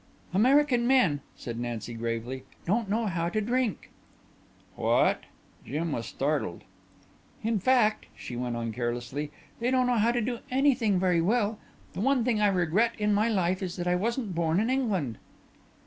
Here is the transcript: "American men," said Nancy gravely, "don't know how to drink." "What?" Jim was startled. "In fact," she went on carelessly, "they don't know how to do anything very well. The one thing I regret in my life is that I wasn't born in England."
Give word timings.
"American 0.33 0.87
men," 0.87 1.21
said 1.35 1.59
Nancy 1.59 1.93
gravely, 1.93 2.43
"don't 2.65 2.89
know 2.89 3.05
how 3.05 3.29
to 3.29 3.39
drink." 3.39 3.91
"What?" 4.75 5.25
Jim 5.63 5.91
was 5.91 6.07
startled. 6.07 6.63
"In 7.43 7.59
fact," 7.59 8.07
she 8.15 8.35
went 8.35 8.55
on 8.55 8.71
carelessly, 8.71 9.29
"they 9.59 9.69
don't 9.69 9.85
know 9.85 9.99
how 9.99 10.11
to 10.11 10.19
do 10.21 10.39
anything 10.49 10.97
very 10.99 11.21
well. 11.21 11.59
The 11.93 12.01
one 12.01 12.23
thing 12.23 12.41
I 12.41 12.47
regret 12.47 12.93
in 12.97 13.13
my 13.13 13.29
life 13.29 13.61
is 13.61 13.75
that 13.75 13.85
I 13.85 13.93
wasn't 13.93 14.33
born 14.33 14.59
in 14.59 14.71
England." 14.71 15.19